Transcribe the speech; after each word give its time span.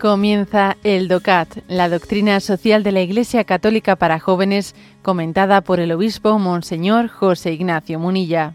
Comienza 0.00 0.78
el 0.82 1.08
DOCAT, 1.08 1.58
la 1.68 1.90
doctrina 1.90 2.40
social 2.40 2.82
de 2.82 2.90
la 2.90 3.02
Iglesia 3.02 3.44
Católica 3.44 3.96
para 3.96 4.18
jóvenes, 4.18 4.74
comentada 5.02 5.60
por 5.60 5.78
el 5.78 5.92
obispo 5.92 6.38
Monseñor 6.38 7.08
José 7.08 7.52
Ignacio 7.52 7.98
Munilla. 7.98 8.54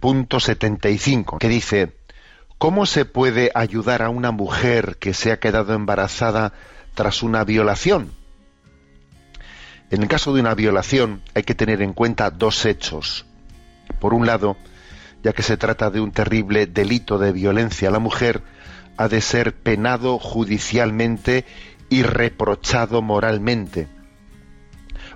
Punto 0.00 0.38
75, 0.38 1.38
que 1.38 1.48
dice, 1.48 1.96
¿cómo 2.58 2.84
se 2.84 3.06
puede 3.06 3.52
ayudar 3.54 4.02
a 4.02 4.10
una 4.10 4.32
mujer 4.32 4.98
que 4.98 5.14
se 5.14 5.32
ha 5.32 5.40
quedado 5.40 5.72
embarazada 5.72 6.52
tras 6.94 7.22
una 7.22 7.44
violación? 7.44 8.12
En 9.90 10.02
el 10.02 10.08
caso 10.08 10.34
de 10.34 10.40
una 10.40 10.54
violación 10.54 11.22
hay 11.34 11.42
que 11.44 11.54
tener 11.54 11.80
en 11.80 11.94
cuenta 11.94 12.30
dos 12.30 12.66
hechos. 12.66 13.24
Por 14.00 14.12
un 14.12 14.26
lado, 14.26 14.56
ya 15.22 15.32
que 15.32 15.42
se 15.42 15.56
trata 15.56 15.90
de 15.90 16.00
un 16.00 16.12
terrible 16.12 16.66
delito 16.66 17.18
de 17.18 17.32
violencia 17.32 17.88
a 17.88 17.92
la 17.92 17.98
mujer, 17.98 18.42
ha 18.96 19.08
de 19.08 19.20
ser 19.20 19.54
penado 19.54 20.18
judicialmente 20.18 21.46
y 21.88 22.02
reprochado 22.02 23.00
moralmente. 23.00 23.88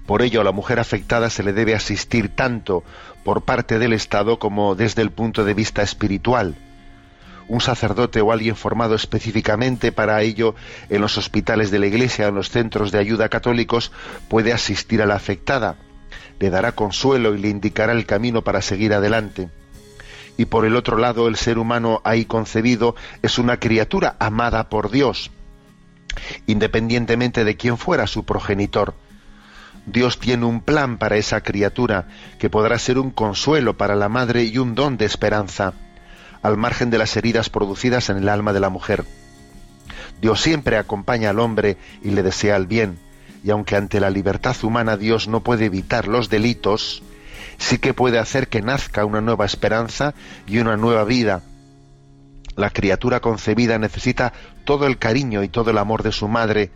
Por 0.07 0.23
ello, 0.23 0.41
a 0.41 0.45
la 0.45 0.53
mujer 0.53 0.81
afectada 0.81 1.29
se 1.29 1.43
le 1.43 1.53
debe 1.53 1.75
asistir 1.75 2.34
tanto 2.34 2.83
por 3.25 3.42
parte 3.42 3.79
del 3.79 3.92
Estado 3.92 4.39
como 4.39 4.75
desde 4.75 5.03
el 5.03 5.11
punto 5.11 5.45
de 5.45 5.55
vista 5.55 5.83
espiritual 5.83 6.57
un 7.53 7.61
sacerdote 7.61 8.22
o 8.22 8.33
alguien 8.33 8.56
formado 8.56 8.95
específicamente 8.95 9.92
para 9.92 10.22
ello 10.22 10.55
en 10.89 11.03
los 11.03 11.19
hospitales 11.19 11.70
de 11.70 11.78
la 11.78 11.86
Iglesia, 11.86 12.28
en 12.28 12.34
los 12.34 12.48
centros 12.48 12.91
de 12.92 12.98
ayuda 12.98 13.28
católicos, 13.28 13.92
puede 14.28 14.55
asistir 14.55 15.03
a 15.03 15.06
la 15.06 15.17
afectada, 15.17 15.77
le 16.41 16.48
dará 16.48 16.73
consuelo 16.73 17.34
y 17.34 17.39
le 17.39 17.50
indicará 17.50 17.92
el 17.92 18.06
camino 18.06 18.41
para 18.41 18.62
seguir 18.62 18.95
adelante. 18.95 19.50
Y 20.39 20.47
por 20.47 20.64
el 20.64 20.77
otro 20.77 20.97
lado, 20.97 21.28
el 21.28 21.36
ser 21.36 21.58
humano 21.58 22.00
ahí 22.05 22.25
concebido 22.25 22.97
es 23.20 23.39
una 23.39 23.58
criatura 23.58 24.17
amada 24.19 24.70
por 24.70 24.91
Dios, 24.91 25.30
independientemente 26.47 27.45
de 27.45 27.58
quién 27.58 27.77
fuera 27.77 28.06
su 28.06 28.25
progenitor. 28.25 28.95
Dios 29.84 30.19
tiene 30.19 30.47
un 30.47 30.62
plan 30.62 30.97
para 30.97 31.19
esa 31.19 31.42
criatura 31.42 32.08
que 32.39 32.48
podrá 32.48 32.78
ser 32.78 32.98
un 32.98 33.11
consuelo 33.11 33.77
para 33.77 33.95
la 33.95 34.08
madre 34.08 34.45
y 34.45 34.56
un 34.56 34.75
don 34.75 34.97
de 34.97 35.05
esperanza 35.05 35.75
al 36.43 36.57
margen 36.57 36.91
de 36.91 36.98
las 36.98 37.17
heridas 37.17 37.48
producidas 37.48 38.11
en 38.11 38.19
el 38.19 38.29
alma 38.29 38.53
de 38.53 38.61
la 38.61 38.69
mujer. 38.69 39.05
Dios 40.21 40.41
siempre 40.41 40.77
acompaña 40.77 41.31
al 41.31 41.41
hombre 41.41 41.79
y 42.03 42.11
le 42.11 42.23
desea 42.23 42.57
el 42.57 42.67
bien, 42.67 42.98
y 43.45 43.51
aunque 43.51 43.77
ante 43.77 44.01
la 44.01 44.11
libertad 44.11 44.57
humana 44.63 44.97
Dios 44.97 45.29
no 45.29 45.41
puede 45.41 45.67
evitar 45.67 46.07
los 46.07 46.29
delitos, 46.29 47.03
sí 47.59 47.79
que 47.79 47.95
puede 47.95 48.19
hacer 48.19 48.48
que 48.48 48.63
nazca 48.63 49.05
una 49.05 49.20
nueva 49.20 49.47
esperanza 49.47 50.15
y 50.47 50.59
una 50.59 50.77
nueva 50.77 51.05
vida. 51.05 51.43
La 52.57 52.70
criatura 52.70 53.20
concebida 53.20 53.79
necesita 53.79 54.33
todo 54.65 54.87
el 54.87 54.98
cariño 54.98 55.43
y 55.43 55.48
todo 55.48 55.70
el 55.70 55.79
amor 55.79 56.03
de 56.03 56.13
su 56.13 56.29
madre. 56.29 56.70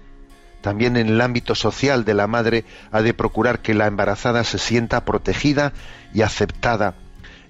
También 0.61 0.97
en 0.97 1.09
el 1.09 1.21
ámbito 1.21 1.55
social 1.55 2.05
de 2.05 2.15
la 2.15 2.27
madre 2.27 2.65
ha 2.91 3.03
de 3.03 3.15
procurar 3.15 3.61
que 3.61 3.75
la 3.75 3.87
embarazada 3.87 4.43
se 4.43 4.59
sienta 4.59 5.05
protegida 5.05 5.73
y 6.15 6.23
aceptada 6.23 6.95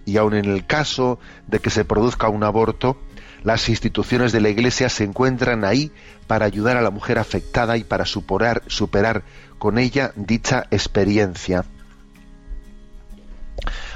y 0.07 0.17
aun 0.17 0.35
en 0.35 0.47
el 0.47 0.65
caso 0.65 1.19
de 1.49 1.59
que 1.59 1.69
se 1.69 1.85
produzca 1.85 2.31
un 2.31 2.45
aborto, 2.45 2.97
las 3.43 3.69
instituciones 3.69 4.33
de 4.33 4.41
la 4.41 4.49
Iglesia 4.49 4.89
se 4.89 5.05
encuentran 5.05 5.65
ahí 5.65 5.93
para 6.27 6.47
ayudar 6.47 6.77
a 6.77 6.83
la 6.83 6.91
mujer 6.91 7.19
afectada 7.19 7.77
y 7.77 7.85
para 7.85 8.07
superar, 8.07 8.63
superar 8.69 9.25
con 9.59 9.79
ella 9.79 10.13
dicha 10.17 10.67
experiencia. 10.71 11.65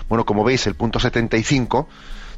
Bueno, 0.09 0.27
como 0.27 0.45
veis, 0.45 0.67
el 0.67 0.75
punto 0.75 0.99
75 0.99 1.89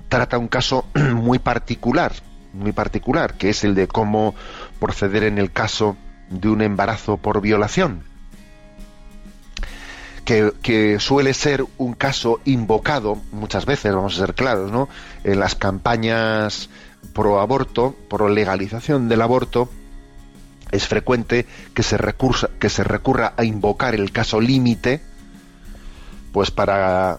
trata 0.09 0.39
un 0.39 0.49
caso 0.49 0.85
muy 0.95 1.39
particular, 1.39 2.13
muy 2.53 2.73
particular, 2.73 3.35
que 3.35 3.49
es 3.49 3.65
el 3.65 3.75
de 3.75 3.89
cómo 3.89 4.35
proceder 4.79 5.25
en 5.25 5.39
el 5.39 5.51
caso 5.51 5.97
de 6.29 6.49
un 6.49 6.61
embarazo 6.61 7.17
por 7.17 7.41
violación 7.41 8.12
que, 10.25 10.97
suele 11.01 11.35
ser 11.35 11.65
un 11.79 11.95
caso 11.95 12.41
invocado 12.45 13.21
muchas 13.33 13.67
veces, 13.67 13.95
vamos 13.95 14.17
a 14.17 14.27
ser 14.27 14.35
claros, 14.35 14.71
¿no? 14.71 14.89
En 15.25 15.41
las 15.41 15.55
campañas 15.55 16.71
pro 17.13 17.41
aborto, 17.41 17.97
pro 18.09 18.29
legalización 18.29 19.09
del 19.09 19.23
aborto, 19.23 19.69
es 20.71 20.87
frecuente 20.87 21.47
que 21.75 21.83
se, 21.83 21.99
recursa, 21.99 22.51
que 22.59 22.71
se 22.71 22.85
recurra 22.85 23.35
a 23.37 23.45
invocar 23.45 23.95
el 23.95 24.13
caso 24.13 24.41
límite, 24.41 25.03
pues 26.33 26.51
para 26.51 27.19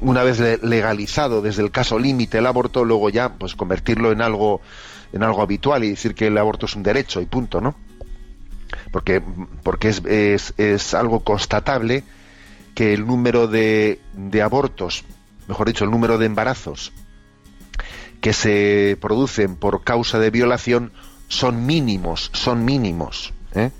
una 0.00 0.24
vez 0.24 0.40
legalizado 0.62 1.42
desde 1.42 1.62
el 1.62 1.70
caso 1.70 1.98
límite 1.98 2.38
el 2.38 2.46
aborto, 2.46 2.84
luego 2.84 3.08
ya 3.08 3.34
pues 3.34 3.54
convertirlo 3.54 4.10
en 4.10 4.20
algo 4.20 4.60
en 5.12 5.22
algo 5.22 5.42
habitual 5.42 5.84
y 5.84 5.90
decir 5.90 6.14
que 6.14 6.26
el 6.26 6.36
aborto 6.36 6.66
es 6.66 6.74
un 6.74 6.82
derecho 6.82 7.20
y 7.20 7.26
punto, 7.26 7.60
¿no? 7.60 7.76
Porque, 8.90 9.22
porque 9.62 9.88
es, 9.88 10.04
es, 10.04 10.54
es 10.58 10.92
algo 10.92 11.20
constatable 11.20 12.04
que 12.78 12.94
el 12.94 13.08
número 13.08 13.48
de, 13.48 13.98
abortos, 14.40 15.04
mejor 15.48 15.66
dicho, 15.66 15.82
el 15.82 15.90
número 15.90 16.16
de 16.16 16.26
embarazos 16.26 16.92
que 18.20 18.32
se 18.32 18.96
producen 19.00 19.56
por 19.56 19.82
causa 19.82 20.20
de 20.20 20.30
violación 20.30 20.92
son 21.26 21.66
mínimos, 21.66 22.30
son 22.34 22.64
mínimos. 22.64 23.32
¿eh? 23.56 23.72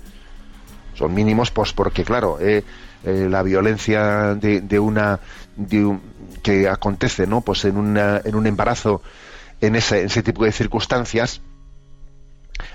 Son 0.95 1.13
mínimos, 1.13 1.49
pues 1.49 1.71
porque, 1.71 2.03
claro, 2.03 2.39
eh, 2.41 2.65
eh, 3.05 3.27
la 3.29 3.41
violencia 3.41 4.35
de, 4.35 4.79
una 4.79 5.21
que 6.43 6.67
acontece, 6.67 7.25
¿no? 7.25 7.39
Pues 7.39 7.63
en, 7.63 7.77
una, 7.77 8.19
en 8.25 8.35
un 8.35 8.47
embarazo, 8.47 9.01
en 9.61 9.77
ese, 9.77 10.01
en 10.01 10.07
ese 10.07 10.23
tipo 10.23 10.43
de 10.43 10.51
circunstancias, 10.51 11.39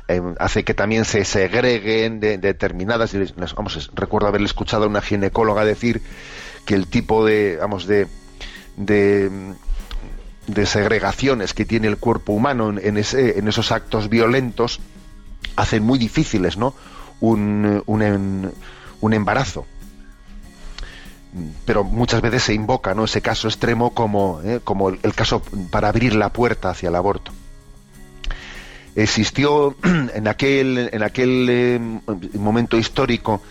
eh, 0.06 0.20
hace 0.38 0.64
que 0.64 0.74
también 0.74 1.06
se 1.06 1.24
segreguen 1.24 2.20
de, 2.20 2.36
determinadas 2.36 3.14
vamos 3.54 3.90
recuerdo 3.94 4.28
haberle 4.28 4.46
escuchado 4.46 4.84
a 4.84 4.88
una 4.88 5.00
ginecóloga 5.00 5.64
decir 5.64 6.02
que 6.66 6.74
el 6.74 6.88
tipo 6.88 7.24
de 7.24 7.56
vamos 7.58 7.86
de, 7.86 8.06
de, 8.76 10.66
segregaciones 10.66 11.54
que 11.54 11.64
tiene 11.64 11.88
el 11.88 11.96
cuerpo 11.96 12.34
humano 12.34 12.74
en, 12.78 12.98
ese, 12.98 13.38
en 13.38 13.48
esos 13.48 13.72
actos 13.72 14.10
violentos 14.10 14.78
hacen 15.56 15.82
muy 15.82 15.98
difíciles 15.98 16.58
no 16.58 16.74
un, 17.20 17.82
un, 17.86 18.52
un 19.00 19.12
embarazo. 19.14 19.64
Pero 21.64 21.82
muchas 21.82 22.20
veces 22.20 22.42
se 22.42 22.54
invoca 22.54 22.94
¿no? 22.94 23.04
ese 23.04 23.22
caso 23.22 23.48
extremo 23.48 23.94
como, 23.94 24.42
eh, 24.44 24.60
como 24.62 24.90
el 24.90 25.14
caso 25.14 25.40
para 25.70 25.88
abrir 25.88 26.14
la 26.14 26.28
puerta 26.28 26.70
hacia 26.70 26.90
el 26.90 26.94
aborto 26.94 27.32
existió 28.96 29.76
en 30.14 30.28
aquel, 30.28 30.90
en 30.92 31.02
aquel 31.02 31.46
eh, 31.50 31.80
momento 32.34 32.78
histórico 32.78 33.42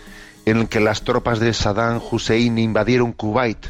en 0.44 0.58
el 0.58 0.68
que 0.68 0.80
las 0.80 1.02
tropas 1.02 1.40
de 1.40 1.52
Saddam 1.52 2.00
Hussein 2.10 2.58
invadieron 2.58 3.12
Kuwait 3.12 3.66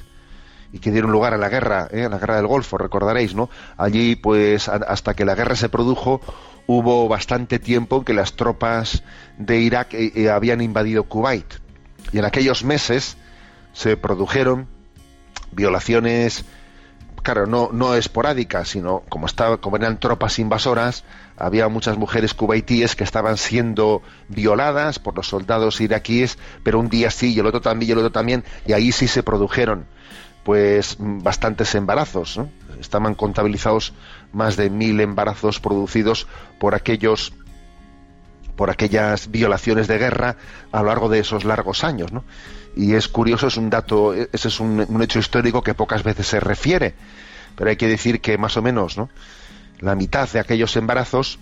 y 0.73 0.81
que 0.81 0.91
dieron 0.91 1.13
lugar 1.13 1.35
a 1.35 1.39
la 1.39 1.49
guerra, 1.49 1.89
eh, 1.93 2.05
a 2.05 2.09
la 2.09 2.19
guerra 2.19 2.37
del 2.37 2.49
Golfo, 2.49 2.77
recordaréis, 2.77 3.35
¿no? 3.35 3.49
Allí, 3.77 4.17
pues, 4.17 4.69
hasta 4.69 5.15
que 5.15 5.25
la 5.25 5.37
guerra 5.37 5.55
se 5.55 5.69
produjo, 5.69 6.21
hubo 6.67 7.07
bastante 7.07 7.61
tiempo 7.61 7.99
en 7.99 8.05
que 8.05 8.13
las 8.13 8.35
tropas 8.35 9.05
de 9.39 9.61
Irak 9.61 9.95
eh, 9.95 10.31
habían 10.31 10.61
invadido 10.61 11.05
Kuwait. 11.05 11.47
Y 12.13 12.19
en 12.19 12.25
aquellos 12.25 12.65
meses 12.65 13.17
se 13.73 13.97
produjeron 13.97 14.67
violaciones 15.53 16.45
claro, 17.25 17.47
no, 17.47 17.71
no 17.73 17.97
esporádicas, 17.97 18.69
sino 18.69 19.03
como, 19.09 19.27
estaba, 19.27 19.57
como 19.57 19.77
eran 19.77 19.99
tropas 19.99 20.39
invasoras, 20.39 21.03
había 21.37 21.69
muchas 21.69 21.99
mujeres 21.99 22.35
cubaitíes 22.35 22.95
que 22.95 23.03
estaban 23.03 23.39
siendo 23.39 24.03
violadas 24.29 25.01
por 25.01 25.17
los 25.17 25.27
soldados 25.27 25.81
iraquíes, 25.81 26.39
pero 26.63 26.79
un 26.79 26.89
día 26.89 27.11
sí 27.11 27.35
y 27.35 27.41
el 27.41 27.47
otro 27.47 27.61
también 27.61 27.89
y 27.89 27.93
el 27.93 27.99
otro 27.99 28.13
también, 28.13 28.45
y 28.67 28.75
ahí 28.75 28.93
sí 28.93 29.09
se 29.09 29.25
produjeron 29.25 29.87
pues 30.45 30.97
bastantes 31.01 31.75
embarazos. 31.75 32.39
Estaban 32.79 33.15
contabilizados 33.15 33.95
más 34.33 34.57
de 34.57 34.69
mil 34.69 35.01
embarazos 35.01 35.59
producidos 35.59 36.27
por 36.61 36.75
aquellos 36.75 37.33
por 38.57 38.71
aquellas 38.71 39.31
violaciones 39.31 39.89
de 39.89 39.99
guerra 39.99 40.37
a 40.73 40.81
lo 40.81 40.89
largo 40.89 41.09
de 41.09 41.19
esos 41.21 41.45
largos 41.45 41.85
años, 41.85 42.13
¿no? 42.13 42.25
y 42.77 42.95
es 42.95 43.09
curioso, 43.09 43.47
es 43.47 43.57
un 43.57 43.71
dato, 43.71 44.15
ese 44.15 44.49
es 44.49 44.61
un, 44.61 45.03
hecho 45.03 45.19
histórico 45.19 45.63
que 45.63 45.75
pocas 45.75 46.03
veces 46.03 46.27
se 46.27 46.41
refiere, 46.41 46.95
pero 47.57 47.71
hay 47.71 47.77
que 47.77 47.89
decir 47.89 48.21
que 48.21 48.37
más 48.39 48.57
o 48.57 48.63
menos, 48.63 48.97
¿no? 48.97 49.11
La 49.81 49.95
mitad 49.95 50.29
de 50.29 50.41
aquellos 50.41 50.77
embarazos 50.77 51.39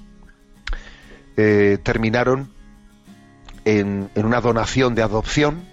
eh, 1.36 1.78
terminaron 1.82 2.50
en, 3.64 4.10
una 4.14 4.40
donación 4.40 4.94
de 4.94 5.02
adopción 5.02 5.64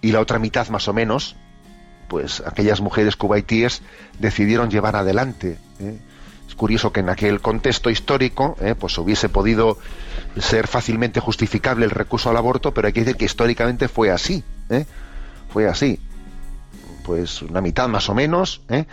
y 0.00 0.12
la 0.12 0.20
otra 0.20 0.38
mitad 0.38 0.68
más 0.68 0.88
o 0.88 0.92
menos, 0.92 1.36
pues 2.08 2.42
aquellas 2.46 2.80
mujeres 2.80 3.16
cubaitíes 3.16 3.82
decidieron 4.18 4.70
llevar 4.70 4.96
adelante. 4.96 5.58
¿eh? 5.80 5.98
Es 6.48 6.54
curioso 6.54 6.92
que 6.92 7.00
en 7.00 7.08
aquel 7.08 7.40
contexto 7.40 7.90
histórico, 7.90 8.56
¿eh? 8.60 8.74
pues 8.74 8.96
hubiese 8.98 9.28
podido 9.28 9.78
ser 10.38 10.66
fácilmente 10.66 11.20
justificable 11.20 11.84
el 11.84 11.90
recurso 11.90 12.30
al 12.30 12.36
aborto, 12.36 12.72
pero 12.74 12.86
hay 12.86 12.92
que 12.92 13.00
decir 13.00 13.16
que 13.16 13.24
históricamente 13.24 13.88
fue 13.88 14.10
así, 14.10 14.44
¿eh? 14.70 14.86
fue 15.48 15.68
así. 15.68 16.00
Pues 17.04 17.42
una 17.42 17.60
mitad 17.60 17.88
más 17.88 18.08
o 18.08 18.14
menos, 18.14 18.62
¿eh? 18.68 18.86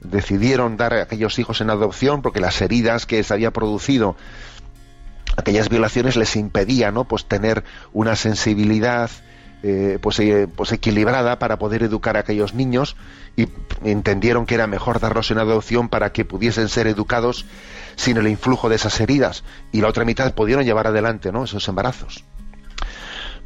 decidieron 0.00 0.76
dar 0.76 0.94
a 0.94 1.02
aquellos 1.02 1.38
hijos 1.38 1.60
en 1.60 1.70
adopción 1.70 2.22
porque 2.22 2.40
las 2.40 2.60
heridas 2.60 3.06
que 3.06 3.22
se 3.22 3.34
había 3.34 3.50
producido 3.50 4.16
aquellas 5.36 5.68
violaciones 5.68 6.16
les 6.16 6.36
impedían 6.36 6.94
¿no? 6.94 7.04
pues 7.04 7.26
tener 7.26 7.64
una 7.92 8.16
sensibilidad 8.16 9.10
eh, 9.62 9.98
pues, 10.00 10.20
eh, 10.20 10.46
pues 10.54 10.72
equilibrada 10.72 11.38
para 11.38 11.58
poder 11.58 11.82
educar 11.82 12.16
a 12.16 12.20
aquellos 12.20 12.54
niños 12.54 12.96
y 13.36 13.48
entendieron 13.84 14.46
que 14.46 14.54
era 14.54 14.66
mejor 14.66 15.00
darlos 15.00 15.30
en 15.30 15.38
adopción 15.38 15.88
para 15.88 16.12
que 16.12 16.24
pudiesen 16.24 16.68
ser 16.68 16.86
educados 16.86 17.44
sin 17.96 18.16
el 18.16 18.28
influjo 18.28 18.68
de 18.68 18.76
esas 18.76 19.00
heridas 19.00 19.42
y 19.72 19.80
la 19.80 19.88
otra 19.88 20.04
mitad 20.04 20.32
pudieron 20.34 20.64
llevar 20.64 20.86
adelante 20.86 21.32
¿no? 21.32 21.44
esos 21.44 21.66
embarazos. 21.68 22.24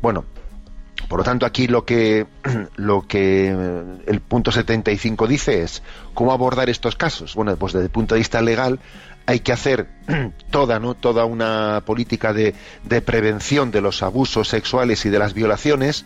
Bueno, 0.03 0.25
por 1.09 1.19
lo 1.19 1.25
tanto, 1.25 1.47
aquí 1.47 1.67
lo 1.67 1.85
que, 1.85 2.26
lo 2.76 3.06
que 3.06 3.49
el 4.06 4.20
punto 4.20 4.53
75 4.53 5.26
dice 5.26 5.62
es 5.62 5.82
cómo 6.15 6.32
abordar 6.32 6.70
estos 6.70 6.97
casos. 6.97 7.35
Bueno, 7.35 7.56
pues 7.56 7.73
desde 7.73 7.87
el 7.87 7.91
punto 7.91 8.15
de 8.15 8.20
vista 8.20 8.41
legal 8.41 8.81
hay 9.26 9.40
que 9.40 9.52
hacer 9.52 9.88
toda, 10.50 10.78
¿no? 10.78 10.94
toda 10.94 11.24
una 11.24 11.82
política 11.84 12.32
de, 12.32 12.54
prevención 13.04 13.70
de 13.70 13.80
los 13.80 14.02
abusos 14.02 14.48
sexuales 14.48 15.04
y 15.04 15.10
de 15.10 15.19
las 15.19 15.34
violaciones 15.34 16.04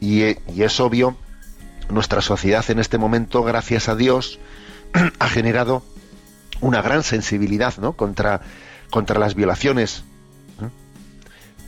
y, 0.00 0.22
y, 0.24 0.62
es 0.62 0.80
obvio, 0.80 1.16
nuestra 1.88 2.20
sociedad 2.20 2.64
en 2.70 2.78
este 2.78 2.98
momento, 2.98 3.42
gracias 3.42 3.88
a 3.88 3.96
Dios, 3.96 4.38
ha 5.18 5.28
generado 5.28 5.82
una 6.60 6.82
gran 6.82 7.02
sensibilidad 7.02 7.76
¿no? 7.78 7.92
contra, 7.92 8.40
contra 8.90 9.18
las 9.18 9.34
violaciones 9.34 10.04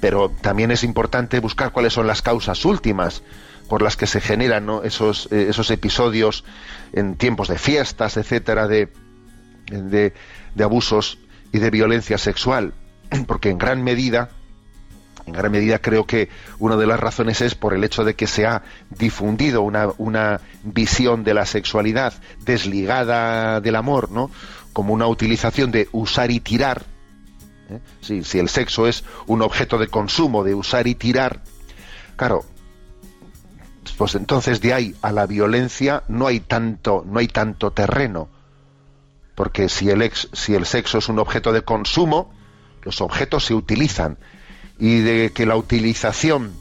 pero 0.00 0.30
también 0.30 0.70
es 0.70 0.84
importante 0.84 1.40
buscar 1.40 1.72
cuáles 1.72 1.92
son 1.92 2.06
las 2.06 2.22
causas 2.22 2.64
últimas 2.64 3.22
por 3.68 3.82
las 3.82 3.96
que 3.96 4.06
se 4.06 4.20
generan 4.20 4.68
esos, 4.84 5.28
eh, 5.30 5.46
esos 5.50 5.70
episodios 5.70 6.44
en 6.92 7.16
tiempos 7.16 7.48
de 7.48 7.58
fiestas, 7.58 8.16
etcétera, 8.16 8.66
de, 8.66 8.88
de, 9.70 10.12
abusos 10.62 11.18
y 11.52 11.58
de 11.58 11.70
violencia 11.70 12.18
sexual, 12.18 12.74
porque 13.26 13.50
en 13.50 13.58
gran 13.58 13.82
medida, 13.82 14.30
en 15.26 15.32
gran 15.32 15.52
medida 15.52 15.78
creo 15.78 16.06
que 16.06 16.28
una 16.58 16.76
de 16.76 16.86
las 16.86 17.00
razones 17.00 17.40
es 17.40 17.54
por 17.54 17.74
el 17.74 17.84
hecho 17.84 18.04
de 18.04 18.14
que 18.14 18.26
se 18.26 18.46
ha 18.46 18.62
difundido 18.90 19.62
una, 19.62 19.88
una 19.98 20.40
visión 20.62 21.24
de 21.24 21.34
la 21.34 21.46
sexualidad 21.46 22.14
desligada 22.44 23.60
del 23.60 23.76
amor, 23.76 24.10
¿no? 24.10 24.30
Como 24.72 24.94
una 24.94 25.06
utilización 25.06 25.70
de 25.70 25.88
usar 25.92 26.30
y 26.30 26.40
tirar, 26.40 26.84
¿eh? 27.70 27.80
Si, 28.00 28.38
el 28.38 28.48
sexo 28.48 28.86
es 28.86 29.04
un 29.26 29.42
objeto 29.42 29.78
de 29.78 29.88
consumo, 29.88 30.44
de 30.44 30.54
usar 30.54 30.86
y 30.86 30.94
tirar, 30.94 31.42
claro, 32.16 32.44
pues 33.96 34.14
entonces 34.14 34.60
de 34.60 34.74
ahí 34.74 34.94
a 35.02 35.12
la 35.12 35.26
violencia 35.26 36.04
no 36.08 36.26
hay 36.26 36.40
tanto, 36.40 37.04
no 37.06 37.18
hay 37.18 37.28
tanto 37.28 37.72
terreno. 37.72 38.28
Porque 39.38 39.68
si 39.68 39.88
el, 39.88 40.02
ex, 40.02 40.26
si 40.32 40.56
el 40.56 40.66
sexo 40.66 40.98
es 40.98 41.08
un 41.08 41.20
objeto 41.20 41.52
de 41.52 41.62
consumo, 41.62 42.34
los 42.82 43.00
objetos 43.00 43.44
se 43.44 43.54
utilizan. 43.54 44.18
Y 44.80 44.98
de 44.98 45.30
que 45.32 45.46
la 45.46 45.54
utilización 45.54 46.54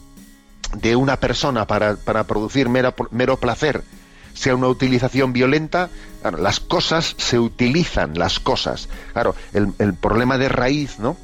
de 0.76 0.96
una 0.96 1.20
persona 1.20 1.66
para, 1.66 1.96
para 1.96 2.26
producir 2.26 2.70
mero, 2.70 3.38
placer 3.38 3.84
sea 4.36 4.56
una 4.56 4.68
utilización 4.68 5.34
violenta, 5.34 5.90
las 6.38 6.60
cosas 6.60 7.16
se 7.18 7.40
utilizan, 7.40 8.14
las 8.14 8.40
cosas. 8.40 8.90
Claro, 9.12 9.34
el, 9.54 9.74
el, 9.80 9.96
problema 9.96 10.38
de 10.38 10.48
raíz, 10.48 11.00
¿no? 11.00 11.18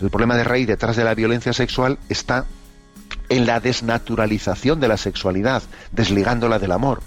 El 0.00 0.08
problema 0.08 0.38
de 0.38 0.44
raíz 0.44 0.66
detrás 0.66 0.96
de 0.96 1.04
la 1.04 1.14
violencia 1.14 1.52
sexual 1.52 1.98
está 2.08 2.46
en 3.28 3.44
la 3.44 3.60
desnaturalización 3.60 4.80
de 4.80 4.88
la 4.88 4.96
sexualidad, 4.96 5.62
desligándola 5.92 6.58
del 6.58 6.72
amor, 6.72 7.02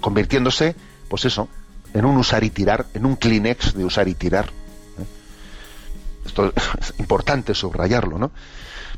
convirtiéndose, 0.00 0.76
pues 1.08 1.24
eso, 1.24 1.48
en 1.92 2.04
un 2.04 2.16
usar 2.16 2.44
y 2.44 2.50
tirar, 2.50 2.86
en 2.94 3.06
un 3.06 3.16
Kleenex 3.16 3.74
de 3.74 3.84
usar 3.84 4.08
y 4.08 4.14
tirar. 4.14 4.46
¿eh? 4.46 5.04
Esto 6.26 6.52
es 6.80 6.94
importante 6.98 7.54
subrayarlo, 7.54 8.18
¿no? 8.18 8.30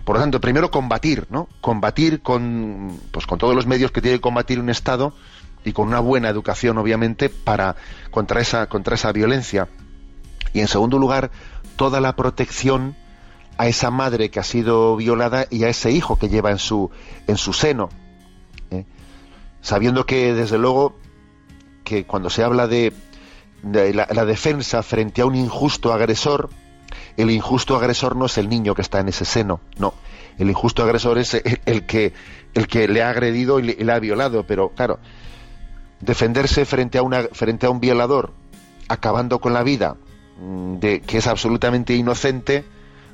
Por 0.04 0.16
lo 0.16 0.22
tanto, 0.22 0.40
primero 0.40 0.70
combatir, 0.70 1.26
¿no? 1.30 1.48
Combatir 1.60 2.22
con, 2.22 3.00
pues, 3.10 3.26
con 3.26 3.38
todos 3.38 3.54
los 3.54 3.66
medios 3.66 3.90
que 3.90 4.00
tiene 4.00 4.18
que 4.18 4.22
combatir 4.22 4.60
un 4.60 4.70
Estado 4.70 5.12
y 5.64 5.72
con 5.72 5.88
una 5.88 6.00
buena 6.00 6.28
educación, 6.28 6.78
obviamente, 6.78 7.28
para 7.28 7.74
contra 8.12 8.40
esa 8.40 8.68
contra 8.68 8.94
esa 8.94 9.10
violencia. 9.10 9.68
Y 10.52 10.60
en 10.60 10.68
segundo 10.68 10.98
lugar, 10.98 11.32
toda 11.74 12.00
la 12.00 12.14
protección 12.14 12.94
a 13.58 13.66
esa 13.66 13.90
madre 13.90 14.30
que 14.30 14.38
ha 14.38 14.44
sido 14.44 14.96
violada 14.96 15.46
y 15.50 15.64
a 15.64 15.68
ese 15.68 15.90
hijo 15.90 16.18
que 16.18 16.28
lleva 16.28 16.52
en 16.52 16.58
su 16.58 16.90
en 17.26 17.36
su 17.36 17.52
seno, 17.52 17.88
¿eh? 18.70 18.84
sabiendo 19.60 20.06
que 20.06 20.34
desde 20.34 20.56
luego 20.56 20.94
que 21.86 22.04
cuando 22.04 22.28
se 22.28 22.42
habla 22.42 22.66
de, 22.66 22.92
la 23.62 24.24
defensa 24.26 24.82
frente 24.82 25.22
a 25.22 25.26
un 25.26 25.36
injusto 25.36 25.92
agresor, 25.92 26.50
el 27.16 27.30
injusto 27.30 27.76
agresor 27.76 28.16
no 28.16 28.26
es 28.26 28.36
el 28.38 28.48
niño 28.48 28.74
que 28.74 28.82
está 28.82 28.98
en 28.98 29.08
ese 29.08 29.24
seno, 29.24 29.60
no. 29.78 29.94
El 30.36 30.50
injusto 30.50 30.82
agresor 30.82 31.16
es 31.16 31.40
el, 31.64 31.86
que, 31.86 32.12
el 32.54 32.66
que 32.66 32.88
le 32.88 33.02
ha 33.02 33.08
agredido 33.08 33.60
y 33.60 33.62
le, 33.62 33.92
ha 33.92 33.98
violado, 34.00 34.44
pero 34.46 34.70
claro, 34.70 34.98
defenderse 36.00 36.66
frente 36.66 36.98
a, 36.98 37.02
una, 37.02 37.22
frente 37.32 37.66
a 37.66 37.70
un 37.70 37.80
violador, 37.80 38.32
acabando 38.88 39.38
con 39.38 39.54
la 39.54 39.62
vida 39.62 39.96
mm, 40.40 40.74
de 40.74 41.00
que 41.00 41.18
es 41.18 41.26
absolutamente 41.28 41.94
inocente, 41.94 42.64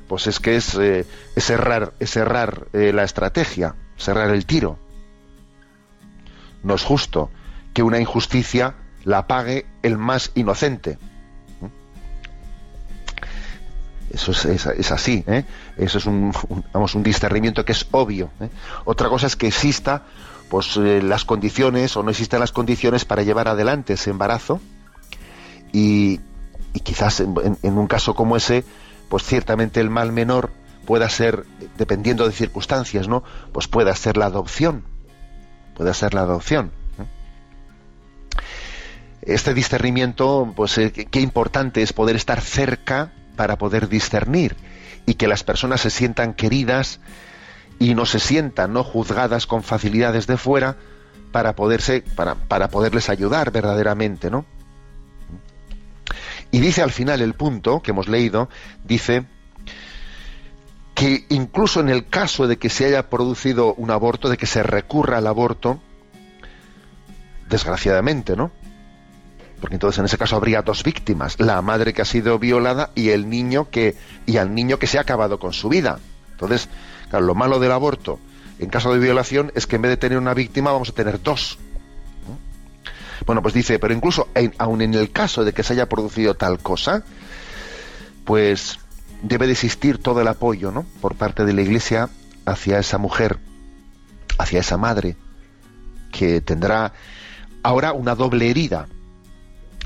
pues 0.07 0.25
es 0.27 0.39
que 0.39 0.55
es, 0.55 0.75
eh, 0.75 1.05
es 1.35 1.49
errar, 1.49 1.93
es 1.99 2.17
errar 2.17 2.67
eh, 2.73 2.91
la 2.91 3.03
estrategia, 3.03 3.75
cerrar 3.97 4.31
el 4.31 4.45
tiro. 4.47 4.79
No 6.63 6.73
es 6.73 6.83
justo 6.83 7.29
que 7.73 7.83
una 7.83 7.99
injusticia 7.99 8.75
la 9.03 9.27
pague 9.27 9.65
el 9.81 9.97
más 9.97 10.31
inocente. 10.35 10.97
Eso 14.13 14.31
es, 14.31 14.91
así, 14.91 15.23
¿eh? 15.25 15.43
eso 15.75 15.97
es 15.97 16.05
un, 16.05 16.31
vamos, 16.71 16.93
un 16.93 17.01
discernimiento 17.01 17.65
que 17.65 17.71
es 17.71 17.87
obvio. 17.89 18.29
¿eh? 18.41 18.49
Otra 18.85 19.09
cosa 19.09 19.25
es 19.25 19.35
que 19.35 19.47
exista 19.47 20.03
pues, 20.49 20.77
eh, 20.77 21.01
las 21.01 21.25
condiciones 21.25 21.97
o 21.97 22.03
no 22.03 22.11
existan 22.11 22.39
las 22.39 22.51
condiciones 22.51 23.05
para 23.05 23.23
llevar 23.23 23.47
adelante 23.47 23.93
ese 23.93 24.11
embarazo 24.11 24.61
y, 25.71 26.19
quizás 26.83 27.21
en, 27.21 27.57
un 27.63 27.87
caso 27.87 28.13
como 28.13 28.37
ese, 28.37 28.63
pues 29.09 29.23
ciertamente 29.23 29.79
el 29.79 29.89
mal 29.89 30.11
menor 30.11 30.51
pueda 30.85 31.09
ser, 31.09 31.45
dependiendo 31.79 32.27
de 32.27 32.33
circunstancias, 32.33 33.07
¿no? 33.07 33.23
Pues 33.51 33.67
pueda 33.67 33.95
ser 33.95 34.17
la 34.17 34.25
adopción, 34.25 34.83
pueda 35.75 35.95
ser 35.95 36.13
la 36.13 36.21
adopción. 36.21 36.71
Este 39.25 39.53
discernimiento, 39.53 40.51
pues 40.55 40.79
qué 41.09 41.21
importante 41.21 41.81
es 41.81 41.93
poder 41.93 42.15
estar 42.15 42.41
cerca 42.41 43.11
para 43.35 43.57
poder 43.57 43.87
discernir 43.87 44.55
y 45.05 45.15
que 45.15 45.27
las 45.27 45.43
personas 45.43 45.81
se 45.81 45.89
sientan 45.89 46.33
queridas 46.33 46.99
y 47.79 47.95
no 47.95 48.05
se 48.05 48.19
sientan 48.19 48.73
no 48.73 48.83
juzgadas 48.83 49.47
con 49.47 49.63
facilidades 49.63 50.27
de 50.27 50.37
fuera 50.37 50.77
para 51.31 51.55
poderse 51.55 52.03
para, 52.15 52.35
para 52.35 52.69
poderles 52.69 53.09
ayudar 53.09 53.51
verdaderamente 53.51 54.29
no 54.29 54.45
y 56.51 56.59
dice 56.59 56.81
al 56.81 56.91
final 56.91 57.21
el 57.21 57.33
punto 57.33 57.81
que 57.81 57.91
hemos 57.91 58.07
leído 58.07 58.49
dice 58.83 59.25
que 60.93 61.25
incluso 61.29 61.79
en 61.79 61.89
el 61.89 62.07
caso 62.07 62.47
de 62.47 62.57
que 62.57 62.69
se 62.69 62.85
haya 62.85 63.09
producido 63.09 63.73
un 63.73 63.89
aborto 63.89 64.29
de 64.29 64.37
que 64.37 64.45
se 64.45 64.63
recurra 64.63 65.17
al 65.17 65.27
aborto 65.27 65.81
desgraciadamente 67.49 68.35
no 68.35 68.51
porque 69.63 69.77
entonces 69.77 69.99
en 69.99 70.03
ese 70.03 70.17
caso 70.17 70.35
habría 70.35 70.61
dos 70.61 70.83
víctimas, 70.83 71.39
la 71.39 71.61
madre 71.61 71.93
que 71.93 72.01
ha 72.01 72.05
sido 72.05 72.37
violada 72.37 72.89
y 72.95 73.11
el 73.11 73.29
niño 73.29 73.69
que 73.69 73.95
y 74.25 74.35
al 74.35 74.53
niño 74.53 74.77
que 74.77 74.87
se 74.87 74.97
ha 74.97 75.01
acabado 75.01 75.39
con 75.39 75.53
su 75.53 75.69
vida. 75.69 75.99
Entonces, 76.31 76.67
claro, 77.09 77.25
lo 77.25 77.33
malo 77.33 77.59
del 77.59 77.71
aborto 77.71 78.19
en 78.59 78.69
caso 78.69 78.91
de 78.93 78.99
violación 78.99 79.53
es 79.55 79.65
que 79.65 79.77
en 79.77 79.83
vez 79.83 79.91
de 79.91 79.95
tener 79.95 80.17
una 80.17 80.33
víctima 80.33 80.73
vamos 80.73 80.89
a 80.89 80.91
tener 80.91 81.23
dos. 81.23 81.59
Bueno, 83.25 83.41
pues 83.41 83.53
dice, 83.53 83.79
pero 83.79 83.93
incluso 83.93 84.27
aun 84.57 84.81
en 84.81 84.95
el 84.95 85.11
caso 85.11 85.45
de 85.45 85.53
que 85.53 85.63
se 85.63 85.71
haya 85.71 85.87
producido 85.87 86.33
tal 86.33 86.59
cosa, 86.59 87.05
pues 88.25 88.79
debe 89.21 89.45
de 89.45 89.53
existir 89.53 89.97
todo 89.97 90.19
el 90.19 90.27
apoyo, 90.27 90.71
¿no? 90.71 90.85
Por 90.99 91.15
parte 91.15 91.45
de 91.45 91.53
la 91.53 91.61
Iglesia 91.61 92.09
hacia 92.45 92.79
esa 92.79 92.97
mujer, 92.97 93.39
hacia 94.37 94.59
esa 94.59 94.75
madre, 94.75 95.15
que 96.11 96.41
tendrá 96.41 96.91
ahora 97.63 97.93
una 97.93 98.13
doble 98.13 98.49
herida 98.49 98.89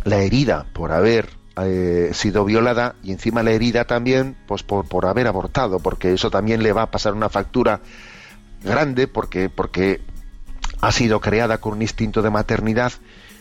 la 0.08 0.18
herida 0.18 0.66
por 0.74 0.92
haber 0.92 1.30
eh, 1.62 2.12
sido 2.14 2.46
violada 2.46 2.96
y 3.04 3.12
encima 3.12 3.44
la 3.44 3.52
herida 3.52 3.86
también 3.86 4.38
pues 4.48 4.64
por, 4.64 4.88
por 4.88 5.06
haber 5.06 5.28
abortado, 5.28 5.80
porque 5.80 6.14
eso 6.14 6.30
también 6.30 6.64
le 6.64 6.74
va 6.74 6.84
a 6.84 6.92
pasar 6.92 7.14
una 7.14 7.30
factura 7.30 7.82
grande 8.64 9.08
porque, 9.08 9.50
porque 9.50 10.02
ha 10.82 10.92
sido 10.92 11.20
creada 11.20 11.60
con 11.60 11.74
un 11.74 11.82
instinto 11.82 12.22
de 12.22 12.30
maternidad 12.30 12.94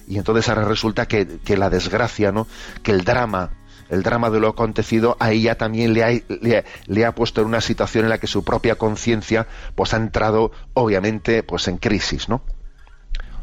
y 0.09 0.19
entonces 0.19 0.49
ahora 0.49 0.65
resulta 0.65 1.07
que, 1.07 1.39
que 1.45 1.57
la 1.57 1.71
desgracia, 1.71 2.33
¿no? 2.33 2.47
que 2.83 2.93
el 2.93 3.05
drama 3.05 3.51
el 3.89 4.03
drama 4.03 4.31
de 4.31 4.41
lo 4.41 4.49
acontecido 4.49 5.17
a 5.21 5.31
ella 5.31 5.57
también 5.57 5.93
le 5.93 6.03
ha, 6.03 6.11
le, 6.89 7.05
ha 7.05 7.15
puesto 7.15 7.41
en 7.41 7.47
una 7.47 7.61
situación 7.61 8.05
en 8.05 8.11
la 8.11 8.19
que 8.19 8.27
su 8.27 8.43
propia 8.43 8.75
conciencia 8.75 9.47
pues 9.77 9.95
ha 9.95 9.99
entrado 9.99 10.51
obviamente 10.75 11.45
pues 11.45 11.69
en 11.69 11.79
crisis, 11.79 12.29
¿no? 12.29 12.43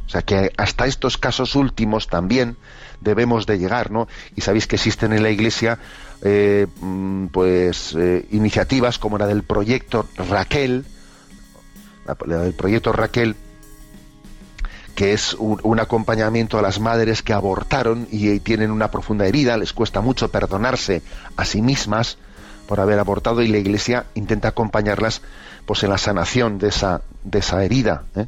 O 0.05 0.09
sea 0.09 0.21
que 0.21 0.51
hasta 0.57 0.85
estos 0.85 1.17
casos 1.17 1.55
últimos 1.55 2.07
también 2.07 2.57
debemos 3.01 3.45
de 3.45 3.57
llegar, 3.57 3.91
¿no? 3.91 4.07
Y 4.35 4.41
sabéis 4.41 4.67
que 4.67 4.75
existen 4.75 5.13
en 5.13 5.23
la 5.23 5.29
Iglesia 5.29 5.79
eh, 6.21 6.67
mm, 6.79 7.27
pues 7.27 7.95
eh, 7.97 8.25
iniciativas 8.31 8.99
como 8.99 9.17
la 9.17 9.27
del 9.27 9.43
proyecto 9.43 10.07
Raquel, 10.29 10.85
la 12.25 12.37
del 12.39 12.53
proyecto 12.53 12.91
Raquel, 12.93 13.35
que 14.95 15.13
es 15.13 15.33
un, 15.33 15.79
acompañamiento 15.79 16.59
a 16.59 16.61
las 16.61 16.79
madres 16.79 17.23
que 17.23 17.33
abortaron 17.33 18.07
y, 18.11 18.39
tienen 18.39 18.71
una 18.71 18.91
profunda 18.91 19.25
herida, 19.25 19.57
les 19.57 19.73
cuesta 19.73 20.01
mucho 20.01 20.29
perdonarse 20.29 21.01
a 21.35 21.45
sí 21.45 21.61
mismas 21.61 22.17
por 22.67 22.79
haber 22.79 22.99
abortado 22.99 23.41
y 23.41 23.47
la 23.47 23.57
Iglesia 23.57 24.05
intenta 24.13 24.49
acompañarlas 24.49 25.21
pues 25.65 25.83
en 25.83 25.89
la 25.89 25.97
sanación 25.97 26.57
de 26.57 26.69
esa, 26.69 27.01
de 27.23 27.39
esa 27.39 27.63
herida. 27.63 28.03
¿eh? 28.15 28.27